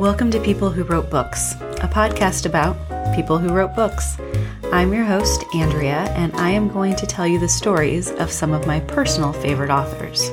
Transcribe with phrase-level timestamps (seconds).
[0.00, 2.74] Welcome to People Who Wrote Books, a podcast about
[3.14, 4.16] people who wrote books.
[4.72, 8.54] I'm your host, Andrea, and I am going to tell you the stories of some
[8.54, 10.30] of my personal favorite authors.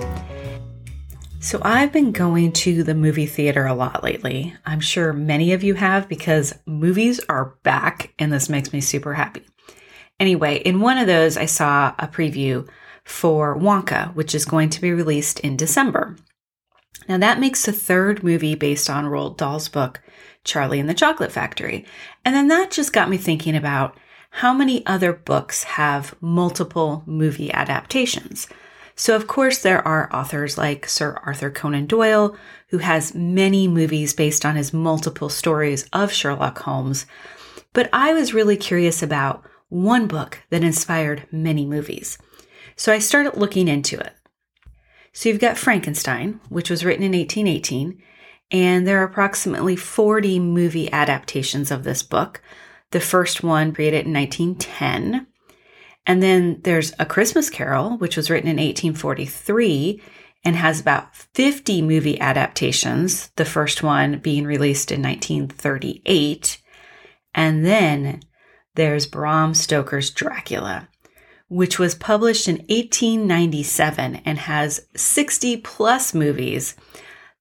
[1.41, 4.55] So, I've been going to the movie theater a lot lately.
[4.65, 9.15] I'm sure many of you have because movies are back, and this makes me super
[9.15, 9.43] happy.
[10.17, 12.69] Anyway, in one of those, I saw a preview
[13.03, 16.15] for Wonka, which is going to be released in December.
[17.07, 20.01] Now, that makes the third movie based on Roald Dahl's book,
[20.43, 21.85] Charlie and the Chocolate Factory.
[22.25, 23.97] And then that just got me thinking about
[24.31, 28.47] how many other books have multiple movie adaptations.
[28.95, 32.35] So, of course, there are authors like Sir Arthur Conan Doyle,
[32.69, 37.05] who has many movies based on his multiple stories of Sherlock Holmes.
[37.73, 42.17] But I was really curious about one book that inspired many movies.
[42.75, 44.13] So I started looking into it.
[45.17, 47.99] So you've got Frankenstein, which was written in 1818,
[48.51, 52.39] and there are approximately 40 movie adaptations of this book.
[52.91, 55.25] The first one created in 1910.
[56.05, 59.99] And then there's A Christmas Carol, which was written in 1843
[60.45, 66.61] and has about 50 movie adaptations, the first one being released in 1938.
[67.33, 68.21] And then
[68.75, 70.87] there's Bram Stoker's Dracula,
[71.49, 76.75] which was published in 1897 and has 60 plus movies,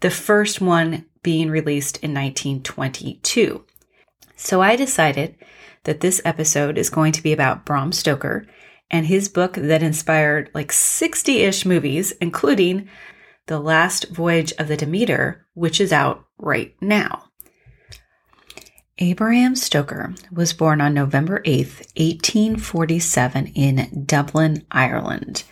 [0.01, 3.65] the first one being released in 1922.
[4.37, 5.35] So I decided
[5.85, 8.47] that this episode is going to be about Bram Stoker
[8.91, 12.89] and his book that inspired like 60 ish movies, including
[13.47, 17.26] The Last Voyage of the Demeter, which is out right now.
[18.99, 21.67] Abraham Stoker was born on November 8,
[21.97, 25.43] 1847, in Dublin, Ireland.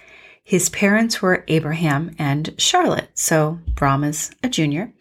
[0.43, 4.95] His parents were Abraham and Charlotte, so Bram is a junior.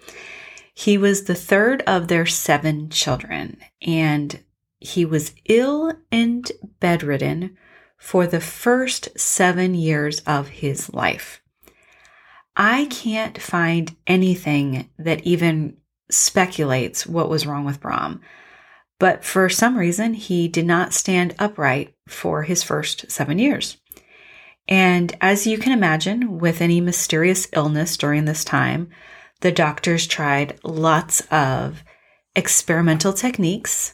[0.73, 4.43] He was the third of their seven children, and
[4.77, 7.55] he was ill and bedridden
[7.97, 11.41] for the first seven years of his life.
[12.57, 15.77] I can't find anything that even
[16.09, 18.21] speculates what was wrong with Bram.
[18.99, 23.77] But for some reason, he did not stand upright for his first seven years.
[24.67, 28.89] And as you can imagine, with any mysterious illness during this time,
[29.41, 31.83] the doctors tried lots of
[32.35, 33.93] experimental techniques,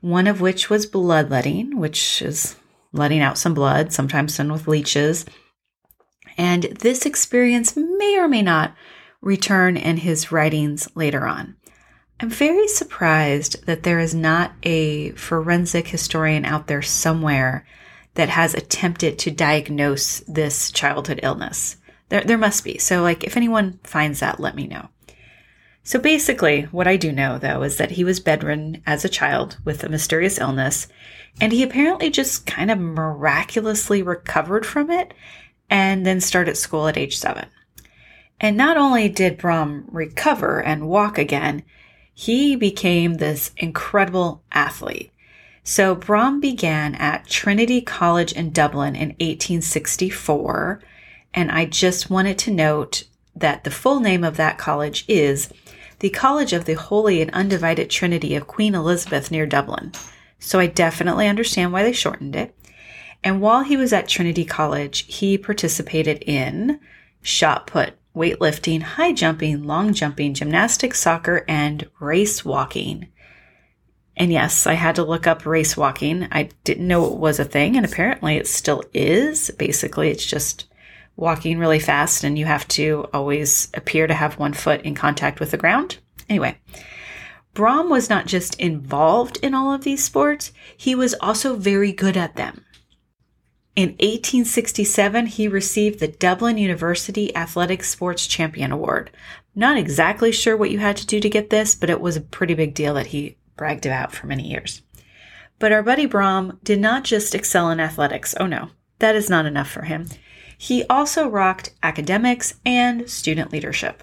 [0.00, 2.56] one of which was bloodletting, which is
[2.92, 5.24] letting out some blood, sometimes done with leeches.
[6.36, 8.74] And this experience may or may not
[9.22, 11.56] return in his writings later on.
[12.20, 17.66] I'm very surprised that there is not a forensic historian out there somewhere
[18.14, 21.78] that has attempted to diagnose this childhood illness.
[22.10, 22.78] There, there must be.
[22.78, 24.88] So, like, if anyone finds that, let me know.
[25.82, 29.56] So, basically, what I do know, though, is that he was bedridden as a child
[29.64, 30.86] with a mysterious illness,
[31.40, 35.14] and he apparently just kind of miraculously recovered from it
[35.70, 37.46] and then started school at age seven.
[38.42, 41.62] And not only did Bram recover and walk again,
[42.12, 45.12] he became this incredible athlete.
[45.62, 50.82] So Bram began at Trinity College in Dublin in 1864.
[51.32, 53.04] And I just wanted to note
[53.36, 55.48] that the full name of that college is
[56.00, 59.92] the College of the Holy and Undivided Trinity of Queen Elizabeth near Dublin.
[60.40, 62.56] So I definitely understand why they shortened it.
[63.22, 66.80] And while he was at Trinity College, he participated in
[67.22, 73.08] shot put, weightlifting, high jumping, long jumping, gymnastics, soccer, and race walking.
[74.16, 76.28] And yes, I had to look up race walking.
[76.30, 79.50] I didn't know it was a thing, and apparently it still is.
[79.58, 80.66] Basically, it's just
[81.16, 85.40] walking really fast, and you have to always appear to have one foot in contact
[85.40, 85.98] with the ground.
[86.28, 86.58] Anyway,
[87.54, 92.16] Bram was not just involved in all of these sports, he was also very good
[92.16, 92.64] at them.
[93.74, 99.10] In 1867, he received the Dublin University Athletic Sports Champion Award.
[99.54, 102.20] Not exactly sure what you had to do to get this, but it was a
[102.20, 104.82] pretty big deal that he bragged about for many years.
[105.58, 108.34] But our buddy Bram did not just excel in athletics.
[108.38, 110.08] Oh no, that is not enough for him.
[110.58, 114.02] He also rocked academics and student leadership.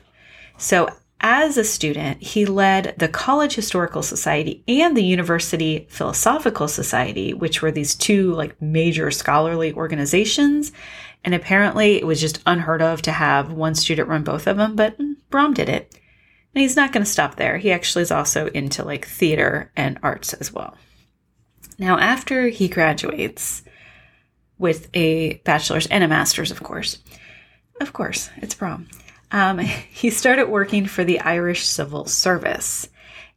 [0.57, 0.89] So
[1.21, 7.61] as a student, he led the College Historical Society and the University Philosophical Society, which
[7.61, 10.71] were these two like major scholarly organizations.
[11.25, 14.75] And apparently it was just unheard of to have one student run both of them,
[14.75, 14.97] but
[15.29, 15.93] Bram did it.
[16.55, 17.57] And he's not going to stop there.
[17.57, 20.75] He actually is also into like theater and arts as well.
[21.77, 23.63] Now, after he graduates
[24.57, 26.97] with a bachelor's and a master's, of course,
[27.79, 28.87] of course, it's Bram.
[29.31, 29.59] Um,
[29.91, 32.89] he started working for the Irish Civil Service.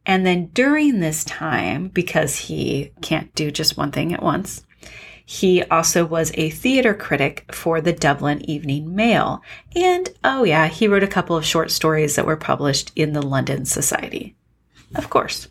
[0.04, 4.64] And then during this time, because he can't do just one thing at once,
[5.24, 9.42] he also was a theater critic for the Dublin Evening Mail.
[9.76, 13.22] And oh, yeah, he wrote a couple of short stories that were published in the
[13.22, 14.34] London Society.
[14.94, 15.48] Of course.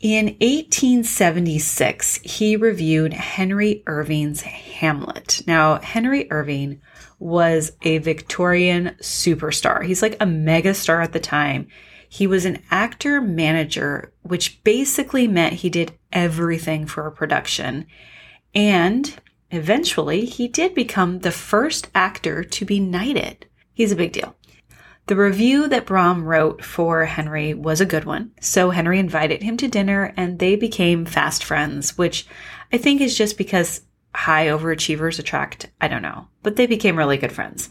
[0.00, 5.42] In 1876, he reviewed Henry Irving's Hamlet.
[5.46, 6.80] Now, Henry Irving
[7.22, 9.84] was a Victorian superstar.
[9.84, 11.68] He's like a megastar at the time.
[12.08, 17.86] He was an actor manager, which basically meant he did everything for a production.
[18.54, 19.14] And
[19.50, 23.46] eventually, he did become the first actor to be knighted.
[23.72, 24.34] He's a big deal.
[25.06, 29.56] The review that Bram wrote for Henry was a good one, so Henry invited him
[29.58, 32.26] to dinner and they became fast friends, which
[32.72, 33.82] I think is just because
[34.14, 37.70] high overachievers attract, I don't know, but they became really good friends.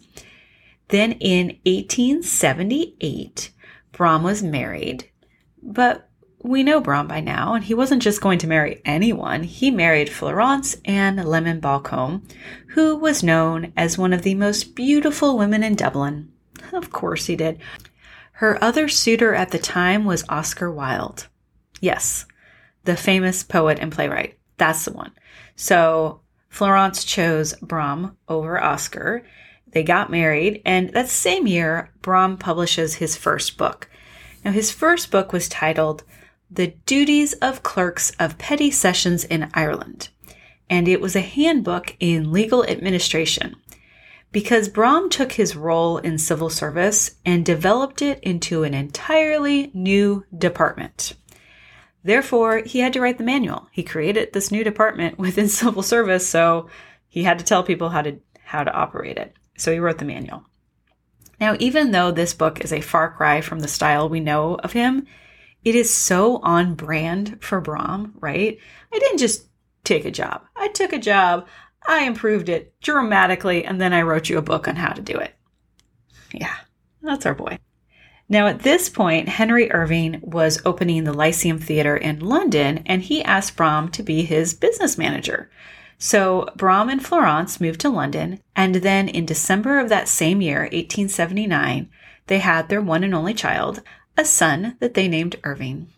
[0.90, 3.52] Then in 1878,
[3.92, 5.10] Bram was married,
[5.62, 6.10] but
[6.44, 9.44] we know Bram by now, and he wasn't just going to marry anyone.
[9.44, 12.24] He married Florence Anne Lemon Balcombe,
[12.70, 16.32] who was known as one of the most beautiful women in Dublin.
[16.74, 17.60] Of course he did.
[18.34, 21.28] Her other suitor at the time was Oscar Wilde.
[21.80, 22.26] Yes,
[22.86, 24.40] the famous poet and playwright.
[24.58, 25.12] That's the one.
[25.56, 26.22] So
[26.52, 29.24] Florence chose Bram over Oscar.
[29.72, 33.90] They got married, and that same year, Bram publishes his first book.
[34.44, 36.04] Now, his first book was titled
[36.52, 40.10] The Duties of Clerks of Petty Sessions in Ireland,
[40.70, 43.56] and it was a handbook in legal administration
[44.34, 50.26] because Bram took his role in civil service and developed it into an entirely new
[50.38, 51.16] department.
[52.04, 53.68] Therefore, he had to write the manual.
[53.72, 56.70] He created this new department within civil service, so
[57.08, 59.34] he had to tell people how to how to operate it.
[59.58, 60.44] So he wrote the manual.
[61.40, 64.74] Now, even though this book is a far cry from the style we know of
[64.74, 65.08] him,
[65.64, 68.58] it is so on brand for Bram, right?
[68.94, 69.48] I didn't just
[69.84, 70.44] take a job.
[70.56, 71.48] I took a job,
[71.88, 75.18] I improved it dramatically, and then I wrote you a book on how to do
[75.18, 75.34] it.
[76.34, 76.56] Yeah,
[77.02, 77.58] that's our boy.
[78.32, 83.22] Now, at this point, Henry Irving was opening the Lyceum Theatre in London, and he
[83.22, 85.52] asked Bram to be his business manager.
[85.98, 90.62] So Bram and Florence moved to London, and then in December of that same year,
[90.62, 91.90] 1879,
[92.28, 93.82] they had their one and only child,
[94.16, 95.90] a son that they named Irving.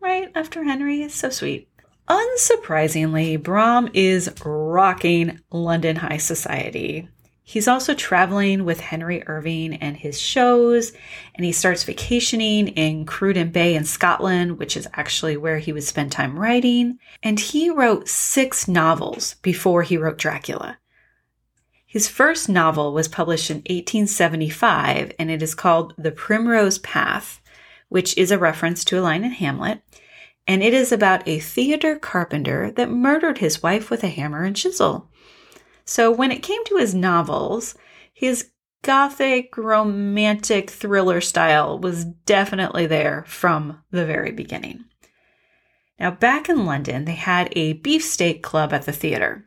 [0.00, 1.68] Right after Henry, it's so sweet.
[2.08, 7.08] Unsurprisingly, Bram is rocking London high society.
[7.48, 10.92] He's also traveling with Henry Irving and his shows,
[11.36, 15.84] and he starts vacationing in Cruden Bay in Scotland, which is actually where he would
[15.84, 16.98] spend time writing.
[17.22, 20.78] And he wrote six novels before he wrote Dracula.
[21.86, 27.40] His first novel was published in 1875, and it is called The Primrose Path,
[27.88, 29.82] which is a reference to a line in Hamlet.
[30.48, 34.56] And it is about a theater carpenter that murdered his wife with a hammer and
[34.56, 35.08] chisel.
[35.86, 37.74] So when it came to his novels,
[38.12, 38.50] his
[38.82, 44.84] gothic romantic thriller style was definitely there from the very beginning.
[45.98, 49.46] Now, back in London, they had a beefsteak club at the theater.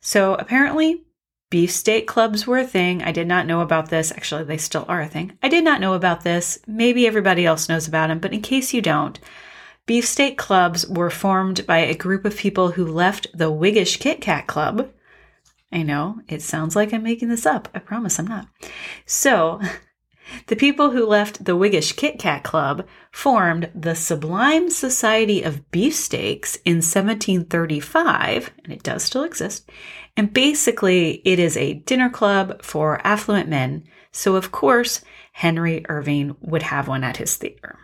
[0.00, 1.04] So apparently,
[1.50, 3.02] beefsteak clubs were a thing.
[3.02, 4.10] I did not know about this.
[4.12, 5.36] Actually, they still are a thing.
[5.42, 6.58] I did not know about this.
[6.66, 9.18] Maybe everybody else knows about them, but in case you don't,
[9.86, 14.46] beefsteak clubs were formed by a group of people who left the Whiggish Kit Kat
[14.46, 14.88] Club
[15.72, 17.68] I know it sounds like I'm making this up.
[17.74, 18.48] I promise I'm not.
[19.06, 19.60] So,
[20.46, 26.56] the people who left the Whiggish Kit Kat Club formed the Sublime Society of Beefsteaks
[26.64, 29.70] in 1735, and it does still exist.
[30.16, 33.84] And basically, it is a dinner club for affluent men.
[34.10, 37.78] So, of course, Henry Irving would have one at his theater.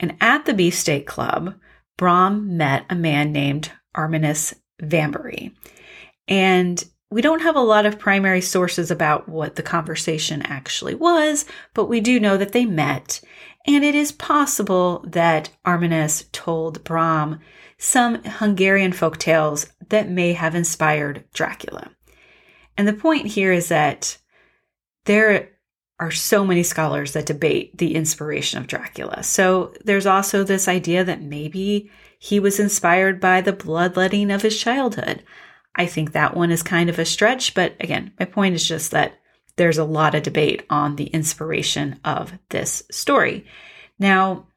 [0.00, 1.54] And at the Beefsteak Club,
[1.96, 5.54] Bram met a man named Arminius Vambery.
[6.28, 11.44] And we don't have a lot of primary sources about what the conversation actually was,
[11.74, 13.20] but we do know that they met.
[13.66, 17.40] And it is possible that Arminius told Bram
[17.78, 21.90] some Hungarian folk tales that may have inspired Dracula.
[22.76, 24.18] And the point here is that
[25.04, 25.50] there
[26.00, 29.22] are so many scholars that debate the inspiration of Dracula.
[29.22, 34.58] So there's also this idea that maybe he was inspired by the bloodletting of his
[34.58, 35.22] childhood.
[35.76, 38.90] I think that one is kind of a stretch, but again, my point is just
[38.92, 39.14] that
[39.56, 43.46] there's a lot of debate on the inspiration of this story.
[43.98, 44.48] Now,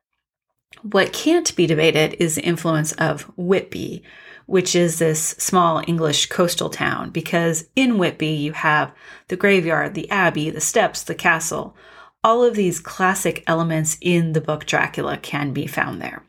[0.82, 4.04] what can't be debated is the influence of Whitby,
[4.46, 8.94] which is this small English coastal town, because in Whitby you have
[9.28, 11.76] the graveyard, the abbey, the steps, the castle,
[12.24, 16.24] all of these classic elements in the book Dracula can be found there.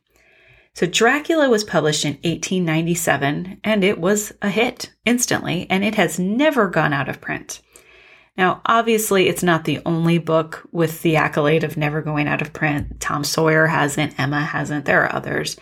[0.79, 6.21] So, Dracula was published in 1897 and it was a hit instantly, and it has
[6.21, 7.63] never gone out of print.
[8.37, 12.53] Now, obviously, it's not the only book with the accolade of never going out of
[12.53, 13.01] print.
[13.01, 15.59] Tom Sawyer hasn't, Emma hasn't, there are others,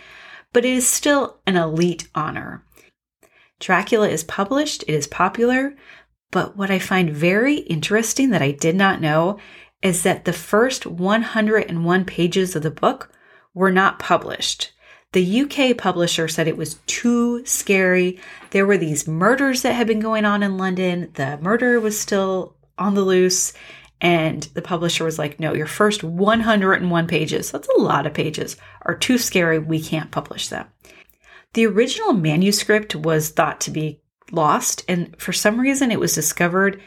[0.52, 2.62] but it is still an elite honor.
[3.58, 5.74] Dracula is published, it is popular,
[6.30, 9.38] but what I find very interesting that I did not know
[9.80, 13.10] is that the first 101 pages of the book
[13.54, 14.74] were not published.
[15.16, 18.20] The UK publisher said it was too scary.
[18.50, 21.10] There were these murders that had been going on in London.
[21.14, 23.54] The murder was still on the loose.
[23.98, 28.58] And the publisher was like, no, your first 101 pages, that's a lot of pages,
[28.82, 29.58] are too scary.
[29.58, 30.66] We can't publish them.
[31.54, 36.82] The original manuscript was thought to be lost, and for some reason, it was discovered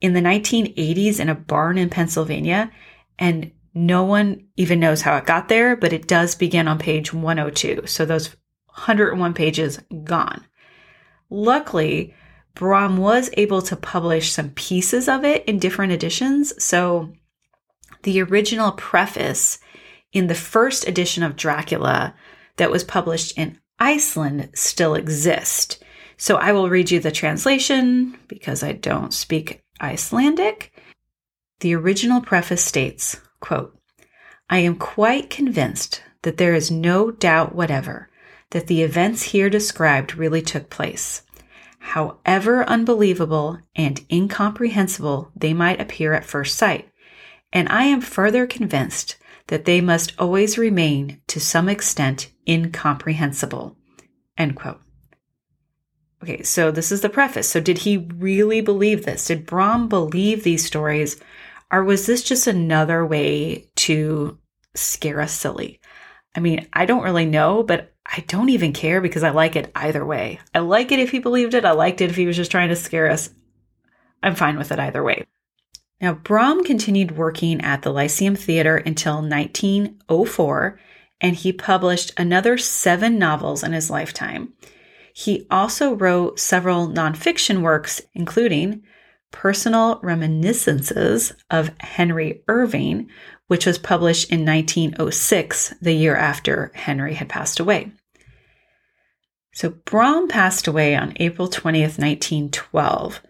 [0.00, 2.70] in the 1980s in a barn in Pennsylvania.
[3.18, 7.12] And no one even knows how it got there, but it does begin on page
[7.12, 7.86] 102.
[7.86, 8.28] So those
[8.66, 10.44] 101 pages gone.
[11.30, 12.14] Luckily,
[12.54, 16.52] Bram was able to publish some pieces of it in different editions.
[16.62, 17.12] So
[18.02, 19.58] the original preface
[20.12, 22.14] in the first edition of Dracula
[22.56, 25.78] that was published in Iceland still exists.
[26.18, 30.72] So I will read you the translation because I don't speak Icelandic.
[31.60, 33.78] The original preface states, quote,
[34.48, 38.08] I am quite convinced that there is no doubt whatever
[38.52, 41.22] that the events here described really took place
[41.82, 46.88] however unbelievable and incomprehensible they might appear at first sight.
[47.52, 49.16] And I am further convinced
[49.48, 53.76] that they must always remain to some extent incomprehensible.
[54.38, 54.80] End quote.
[56.22, 57.48] Okay, so this is the preface.
[57.48, 59.26] So, did he really believe this?
[59.26, 61.20] Did Bram believe these stories?
[61.72, 64.38] Or was this just another way to
[64.74, 65.80] scare us silly?
[66.36, 69.72] I mean, I don't really know, but I don't even care because I like it
[69.74, 70.40] either way.
[70.54, 71.64] I like it if he believed it.
[71.64, 73.30] I liked it if he was just trying to scare us.
[74.22, 75.24] I'm fine with it either way.
[76.00, 80.80] Now, Bram continued working at the Lyceum Theater until 1904,
[81.20, 84.52] and he published another seven novels in his lifetime.
[85.14, 88.82] He also wrote several nonfiction works, including
[89.32, 93.10] Personal Reminiscences of Henry Irving,
[93.48, 97.92] which was published in 1906, the year after Henry had passed away.
[99.54, 103.20] So Bram passed away on April 20th, 1912,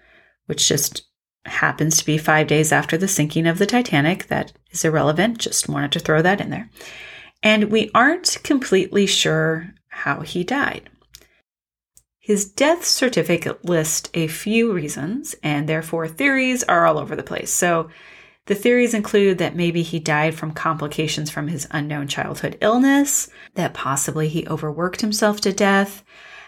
[0.46, 1.02] which just
[1.44, 4.28] happens to be five days after the sinking of the Titanic.
[4.28, 6.70] That is irrelevant, just wanted to throw that in there.
[7.42, 10.88] And we aren't completely sure how he died.
[12.22, 17.50] His death certificate lists a few reasons, and therefore theories are all over the place.
[17.50, 17.90] So
[18.46, 23.74] the theories include that maybe he died from complications from his unknown childhood illness, that
[23.74, 26.04] possibly he overworked himself to death,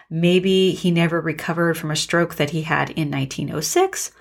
[0.09, 4.13] maybe he never recovered from a stroke that he had in 1906,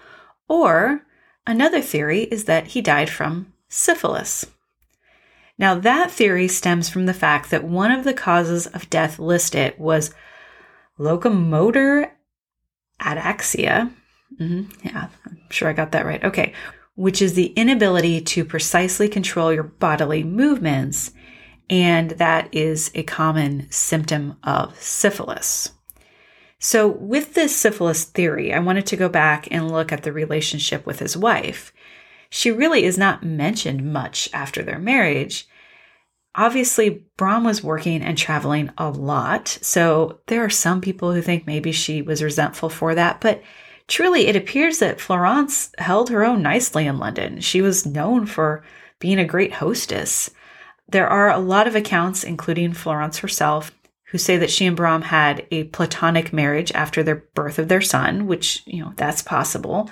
[0.49, 1.07] or
[1.47, 4.45] another theory is that he died from syphilis.
[5.57, 9.75] Now, that theory stems from the fact that one of the causes of death listed
[9.79, 10.13] was
[10.99, 12.13] locomotor
[13.01, 13.93] ataxia.
[14.39, 14.87] Mm-hmm.
[14.87, 16.23] Yeah, I'm sure I got that right.
[16.25, 16.53] Okay,
[16.95, 21.13] which is the inability to precisely control your bodily movements.
[21.71, 25.71] And that is a common symptom of syphilis.
[26.59, 30.87] So, with this syphilis theory, I wanted to go back and look at the relationship
[30.87, 31.73] with his wife.
[32.31, 35.47] She really is not mentioned much after their marriage.
[36.37, 41.47] Obviously, Bram was working and traveling a lot, so there are some people who think
[41.47, 43.43] maybe she was resentful for that, but
[43.87, 47.41] Truly, it appears that Florence held her own nicely in London.
[47.41, 48.65] She was known for
[48.99, 50.31] being a great hostess.
[50.89, 53.73] There are a lot of accounts, including Florence herself,
[54.05, 57.83] who say that she and Bram had a platonic marriage after the birth of their
[57.83, 59.91] son, which, you know, that's possible.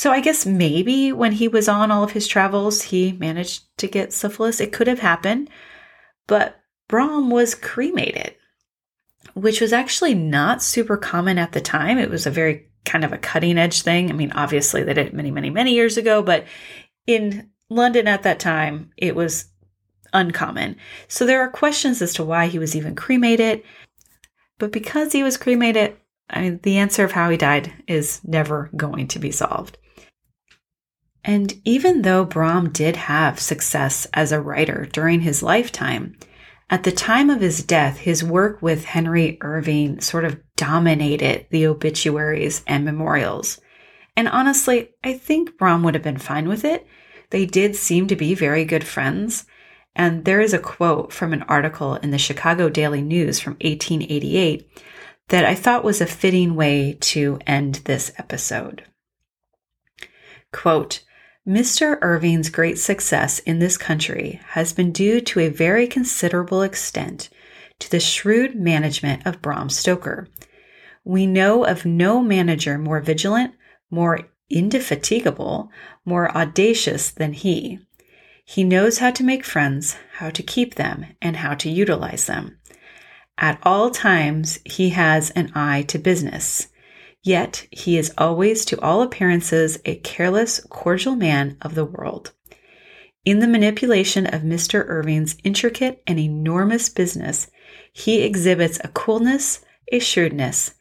[0.00, 3.86] So I guess maybe when he was on all of his travels, he managed to
[3.86, 4.58] get syphilis.
[4.58, 5.50] It could have happened,
[6.26, 8.34] but Bram was cremated,
[9.34, 11.98] which was actually not super common at the time.
[11.98, 14.08] It was a very kind of a cutting edge thing.
[14.08, 16.46] I mean, obviously they did it many, many, many years ago, but
[17.06, 19.50] in London at that time, it was
[20.14, 20.76] uncommon.
[21.08, 23.64] So there are questions as to why he was even cremated.
[24.58, 25.94] But because he was cremated,
[26.30, 29.76] I mean, the answer of how he died is never going to be solved.
[31.24, 36.16] And even though Bram did have success as a writer during his lifetime,
[36.70, 41.66] at the time of his death, his work with Henry Irving sort of dominated the
[41.66, 43.60] obituaries and memorials.
[44.16, 46.86] And honestly, I think Bram would have been fine with it
[47.30, 49.46] they did seem to be very good friends.
[49.96, 54.68] And there is a quote from an article in the Chicago Daily News from 1888
[55.28, 58.84] that I thought was a fitting way to end this episode.
[60.52, 61.02] Quote,
[61.50, 61.98] Mr.
[62.00, 67.28] Irving's great success in this country has been due to a very considerable extent
[67.80, 70.28] to the shrewd management of Bram Stoker.
[71.02, 73.54] We know of no manager more vigilant,
[73.90, 75.72] more indefatigable,
[76.04, 77.80] more audacious than he.
[78.44, 82.60] He knows how to make friends, how to keep them, and how to utilize them.
[83.36, 86.68] At all times, he has an eye to business.
[87.22, 92.32] Yet, he is always, to all appearances, a careless, cordial man of the world.
[93.24, 94.84] In the manipulation of Mr.
[94.88, 97.50] Irving's intricate and enormous business,
[97.92, 99.62] he exhibits a coolness,
[99.92, 100.74] a shrewdness,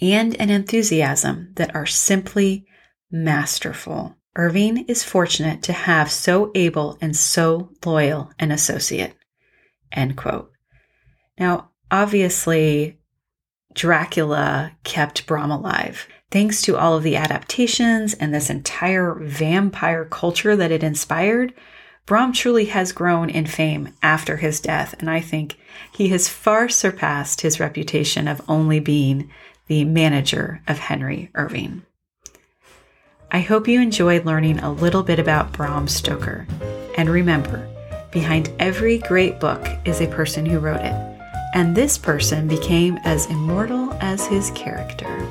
[0.00, 2.66] and an enthusiasm that are simply
[3.10, 4.16] masterful.
[4.34, 9.14] Irving is fortunate to have so able and so loyal an associate.
[9.92, 10.50] End quote.
[11.38, 12.98] Now, obviously,
[13.74, 16.06] Dracula kept Bram alive.
[16.30, 21.52] Thanks to all of the adaptations and this entire vampire culture that it inspired,
[22.06, 25.56] Bram truly has grown in fame after his death, and I think
[25.92, 29.30] he has far surpassed his reputation of only being
[29.68, 31.82] the manager of Henry Irving.
[33.30, 36.46] I hope you enjoyed learning a little bit about Bram Stoker.
[36.96, 37.66] And remember,
[38.12, 41.13] behind every great book is a person who wrote it,
[41.54, 45.26] and this person became as immortal as his character.